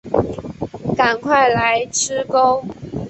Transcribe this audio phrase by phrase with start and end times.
[0.97, 2.65] 赶快来吃钩